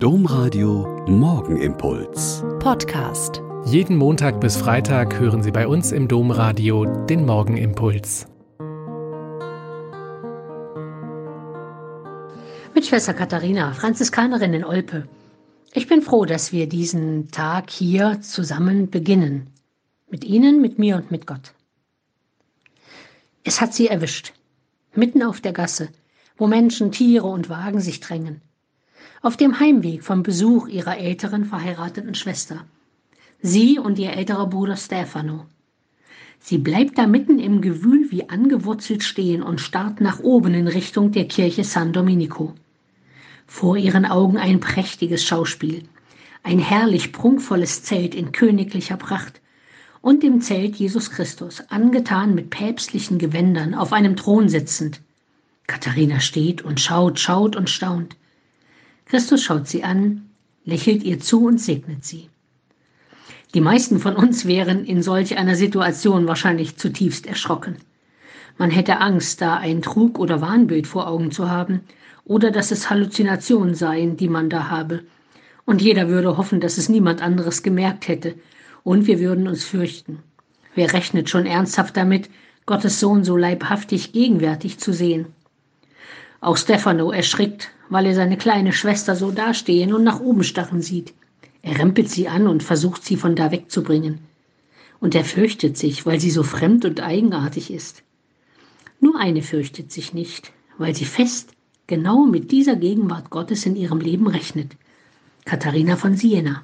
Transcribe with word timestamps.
Domradio 0.00 1.04
Morgenimpuls. 1.08 2.44
Podcast. 2.60 3.42
Jeden 3.64 3.96
Montag 3.96 4.40
bis 4.40 4.56
Freitag 4.56 5.18
hören 5.18 5.42
Sie 5.42 5.50
bei 5.50 5.66
uns 5.66 5.90
im 5.90 6.06
Domradio 6.06 6.84
den 7.06 7.26
Morgenimpuls. 7.26 8.28
Mit 12.76 12.86
Schwester 12.86 13.12
Katharina, 13.12 13.72
Franziskanerin 13.72 14.54
in 14.54 14.64
Olpe. 14.64 15.08
Ich 15.72 15.88
bin 15.88 16.00
froh, 16.00 16.26
dass 16.26 16.52
wir 16.52 16.68
diesen 16.68 17.32
Tag 17.32 17.68
hier 17.68 18.20
zusammen 18.20 18.90
beginnen. 18.90 19.50
Mit 20.08 20.22
Ihnen, 20.22 20.62
mit 20.62 20.78
mir 20.78 20.94
und 20.94 21.10
mit 21.10 21.26
Gott. 21.26 21.54
Es 23.42 23.60
hat 23.60 23.74
sie 23.74 23.88
erwischt. 23.88 24.32
Mitten 24.94 25.24
auf 25.24 25.40
der 25.40 25.52
Gasse, 25.52 25.88
wo 26.36 26.46
Menschen, 26.46 26.92
Tiere 26.92 27.26
und 27.26 27.48
Wagen 27.48 27.80
sich 27.80 27.98
drängen 27.98 28.42
auf 29.20 29.36
dem 29.36 29.58
Heimweg 29.58 30.04
vom 30.04 30.22
Besuch 30.22 30.68
ihrer 30.68 30.98
älteren 30.98 31.44
verheirateten 31.44 32.14
Schwester. 32.14 32.64
Sie 33.40 33.78
und 33.78 33.98
ihr 33.98 34.12
älterer 34.12 34.46
Bruder 34.46 34.76
Stefano. 34.76 35.46
Sie 36.40 36.58
bleibt 36.58 36.98
da 36.98 37.06
mitten 37.06 37.38
im 37.38 37.60
Gewühl 37.60 38.10
wie 38.10 38.28
angewurzelt 38.28 39.02
stehen 39.02 39.42
und 39.42 39.60
starrt 39.60 40.00
nach 40.00 40.20
oben 40.20 40.54
in 40.54 40.68
Richtung 40.68 41.10
der 41.12 41.26
Kirche 41.26 41.64
San 41.64 41.92
Domenico. 41.92 42.54
Vor 43.46 43.76
ihren 43.76 44.06
Augen 44.06 44.36
ein 44.36 44.60
prächtiges 44.60 45.24
Schauspiel, 45.24 45.84
ein 46.42 46.58
herrlich 46.58 47.12
prunkvolles 47.12 47.82
Zelt 47.82 48.14
in 48.14 48.30
königlicher 48.30 48.96
Pracht 48.96 49.40
und 50.00 50.22
im 50.22 50.40
Zelt 50.40 50.76
Jesus 50.76 51.10
Christus, 51.10 51.62
angetan 51.68 52.34
mit 52.34 52.50
päpstlichen 52.50 53.18
Gewändern, 53.18 53.74
auf 53.74 53.92
einem 53.92 54.16
Thron 54.16 54.48
sitzend. 54.48 55.00
Katharina 55.66 56.20
steht 56.20 56.62
und 56.62 56.80
schaut, 56.80 57.18
schaut 57.18 57.56
und 57.56 57.68
staunt. 57.68 58.16
Christus 59.08 59.42
schaut 59.42 59.66
sie 59.66 59.84
an, 59.84 60.28
lächelt 60.66 61.02
ihr 61.02 61.18
zu 61.18 61.46
und 61.46 61.58
segnet 61.58 62.04
sie. 62.04 62.28
Die 63.54 63.62
meisten 63.62 64.00
von 64.00 64.16
uns 64.16 64.44
wären 64.44 64.84
in 64.84 65.02
solch 65.02 65.38
einer 65.38 65.54
Situation 65.54 66.26
wahrscheinlich 66.26 66.76
zutiefst 66.76 67.26
erschrocken. 67.26 67.76
Man 68.58 68.70
hätte 68.70 69.00
Angst, 69.00 69.40
da 69.40 69.56
ein 69.56 69.80
Trug- 69.80 70.18
oder 70.18 70.42
Wahnbild 70.42 70.86
vor 70.86 71.08
Augen 71.08 71.30
zu 71.30 71.50
haben, 71.50 71.80
oder 72.26 72.50
dass 72.50 72.70
es 72.70 72.90
Halluzinationen 72.90 73.74
seien, 73.74 74.18
die 74.18 74.28
man 74.28 74.50
da 74.50 74.68
habe. 74.68 75.04
Und 75.64 75.80
jeder 75.80 76.10
würde 76.10 76.36
hoffen, 76.36 76.60
dass 76.60 76.76
es 76.76 76.90
niemand 76.90 77.22
anderes 77.22 77.62
gemerkt 77.62 78.08
hätte, 78.08 78.34
und 78.84 79.06
wir 79.06 79.20
würden 79.20 79.48
uns 79.48 79.64
fürchten. 79.64 80.18
Wer 80.74 80.92
rechnet 80.92 81.30
schon 81.30 81.46
ernsthaft 81.46 81.96
damit, 81.96 82.28
Gottes 82.66 83.00
Sohn 83.00 83.24
so 83.24 83.38
leibhaftig 83.38 84.12
gegenwärtig 84.12 84.78
zu 84.78 84.92
sehen? 84.92 85.26
Auch 86.42 86.58
Stefano 86.58 87.10
erschrickt, 87.10 87.70
weil 87.90 88.06
er 88.06 88.14
seine 88.14 88.36
kleine 88.36 88.72
Schwester 88.72 89.16
so 89.16 89.30
dastehen 89.30 89.92
und 89.92 90.04
nach 90.04 90.20
oben 90.20 90.44
starren 90.44 90.82
sieht. 90.82 91.14
Er 91.62 91.78
rempelt 91.78 92.10
sie 92.10 92.28
an 92.28 92.46
und 92.46 92.62
versucht 92.62 93.04
sie 93.04 93.16
von 93.16 93.34
da 93.34 93.50
wegzubringen. 93.50 94.20
Und 95.00 95.14
er 95.14 95.24
fürchtet 95.24 95.76
sich, 95.76 96.06
weil 96.06 96.20
sie 96.20 96.30
so 96.30 96.42
fremd 96.42 96.84
und 96.84 97.00
eigenartig 97.00 97.72
ist. 97.72 98.02
Nur 99.00 99.18
eine 99.18 99.42
fürchtet 99.42 99.92
sich 99.92 100.12
nicht, 100.12 100.52
weil 100.76 100.94
sie 100.94 101.04
fest 101.04 101.50
genau 101.86 102.26
mit 102.26 102.50
dieser 102.50 102.76
Gegenwart 102.76 103.30
Gottes 103.30 103.64
in 103.64 103.76
ihrem 103.76 104.00
Leben 104.00 104.26
rechnet. 104.26 104.72
Katharina 105.44 105.96
von 105.96 106.16
Siena. 106.16 106.62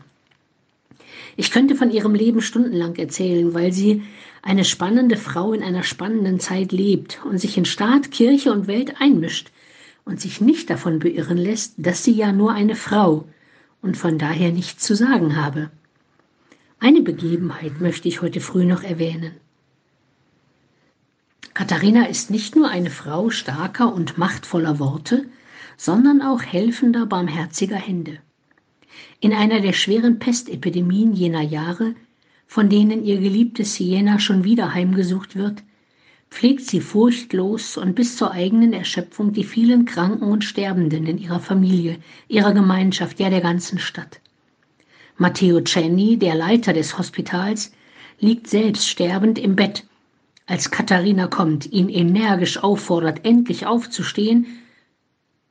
Ich 1.36 1.50
könnte 1.50 1.74
von 1.74 1.90
ihrem 1.90 2.14
Leben 2.14 2.40
stundenlang 2.40 2.96
erzählen, 2.96 3.54
weil 3.54 3.72
sie 3.72 4.02
eine 4.42 4.64
spannende 4.64 5.16
Frau 5.16 5.52
in 5.52 5.62
einer 5.62 5.82
spannenden 5.82 6.38
Zeit 6.38 6.70
lebt 6.70 7.20
und 7.24 7.38
sich 7.38 7.56
in 7.56 7.64
Staat, 7.64 8.10
Kirche 8.10 8.52
und 8.52 8.66
Welt 8.66 9.00
einmischt 9.00 9.50
und 10.04 10.20
sich 10.20 10.40
nicht 10.40 10.70
davon 10.70 10.98
beirren 10.98 11.38
lässt, 11.38 11.74
dass 11.78 12.04
sie 12.04 12.12
ja 12.12 12.32
nur 12.32 12.52
eine 12.52 12.76
Frau 12.76 13.26
und 13.82 13.96
von 13.96 14.18
daher 14.18 14.52
nichts 14.52 14.84
zu 14.84 14.94
sagen 14.94 15.36
habe. 15.36 15.70
Eine 16.78 17.02
Begebenheit 17.02 17.80
möchte 17.80 18.08
ich 18.08 18.20
heute 18.20 18.40
früh 18.40 18.64
noch 18.64 18.82
erwähnen. 18.82 19.32
Katharina 21.54 22.06
ist 22.06 22.30
nicht 22.30 22.56
nur 22.56 22.68
eine 22.68 22.90
Frau 22.90 23.30
starker 23.30 23.94
und 23.94 24.18
machtvoller 24.18 24.78
Worte, 24.78 25.24
sondern 25.76 26.20
auch 26.20 26.42
helfender, 26.42 27.06
barmherziger 27.06 27.76
Hände. 27.76 28.18
In 29.20 29.32
einer 29.32 29.60
der 29.60 29.72
schweren 29.72 30.18
Pestepidemien 30.18 31.12
jener 31.12 31.42
Jahre, 31.42 31.94
von 32.46 32.68
denen 32.68 33.04
ihr 33.04 33.18
geliebtes 33.18 33.74
Siena 33.74 34.18
schon 34.18 34.44
wieder 34.44 34.74
heimgesucht 34.74 35.36
wird, 35.36 35.62
pflegt 36.34 36.66
sie 36.66 36.80
furchtlos 36.80 37.76
und 37.76 37.94
bis 37.94 38.16
zur 38.16 38.32
eigenen 38.32 38.72
Erschöpfung 38.72 39.32
die 39.32 39.44
vielen 39.44 39.84
Kranken 39.84 40.24
und 40.24 40.42
Sterbenden 40.42 41.06
in 41.06 41.16
ihrer 41.16 41.38
Familie, 41.38 41.98
ihrer 42.26 42.52
Gemeinschaft, 42.52 43.20
ja 43.20 43.30
der 43.30 43.40
ganzen 43.40 43.78
Stadt. 43.78 44.20
Matteo 45.16 45.60
Cenni, 45.60 46.18
der 46.18 46.34
Leiter 46.34 46.72
des 46.72 46.98
Hospitals, 46.98 47.72
liegt 48.18 48.48
selbst 48.48 48.88
sterbend 48.88 49.38
im 49.38 49.54
Bett, 49.54 49.84
als 50.46 50.72
Katharina 50.72 51.28
kommt, 51.28 51.70
ihn 51.70 51.88
energisch 51.88 52.60
auffordert, 52.60 53.24
endlich 53.24 53.66
aufzustehen, 53.66 54.46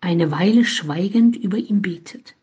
eine 0.02 0.32
Weile 0.32 0.66
schweigend 0.66 1.38
über 1.38 1.58
ihm 1.58 1.82
betet. 1.82 2.36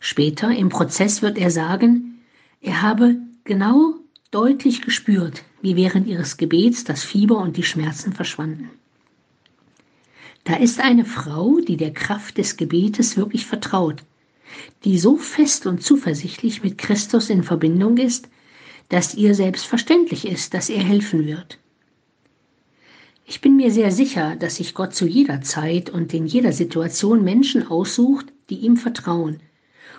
Später 0.00 0.50
im 0.50 0.70
Prozess 0.70 1.22
wird 1.22 1.38
er 1.38 1.52
sagen, 1.52 2.18
er 2.60 2.82
habe 2.82 3.14
genau 3.44 3.94
deutlich 4.32 4.82
gespürt, 4.82 5.44
wie 5.60 5.76
während 5.76 6.06
ihres 6.06 6.36
Gebets 6.36 6.84
das 6.84 7.02
Fieber 7.02 7.38
und 7.38 7.56
die 7.56 7.62
Schmerzen 7.62 8.12
verschwanden. 8.12 8.70
Da 10.44 10.56
ist 10.56 10.80
eine 10.80 11.04
Frau, 11.04 11.60
die 11.60 11.76
der 11.76 11.92
Kraft 11.92 12.38
des 12.38 12.56
Gebetes 12.56 13.16
wirklich 13.16 13.46
vertraut, 13.46 14.02
die 14.84 14.98
so 14.98 15.16
fest 15.16 15.66
und 15.66 15.82
zuversichtlich 15.82 16.62
mit 16.62 16.78
Christus 16.78 17.28
in 17.28 17.42
Verbindung 17.42 17.98
ist, 17.98 18.28
dass 18.88 19.14
ihr 19.14 19.34
selbstverständlich 19.34 20.26
ist, 20.26 20.54
dass 20.54 20.70
er 20.70 20.82
helfen 20.82 21.26
wird. 21.26 21.58
Ich 23.26 23.42
bin 23.42 23.56
mir 23.56 23.70
sehr 23.70 23.90
sicher, 23.90 24.36
dass 24.36 24.56
sich 24.56 24.72
Gott 24.72 24.94
zu 24.94 25.06
jeder 25.06 25.42
Zeit 25.42 25.90
und 25.90 26.14
in 26.14 26.26
jeder 26.26 26.52
Situation 26.52 27.22
Menschen 27.22 27.66
aussucht, 27.66 28.32
die 28.48 28.60
ihm 28.60 28.78
vertrauen 28.78 29.40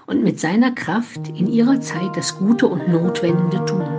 und 0.07 0.23
mit 0.23 0.39
seiner 0.39 0.71
Kraft 0.71 1.27
in 1.37 1.47
ihrer 1.47 1.79
Zeit 1.79 2.17
das 2.17 2.39
Gute 2.39 2.65
und 2.65 2.87
Notwendende 2.87 3.63
tun. 3.65 3.98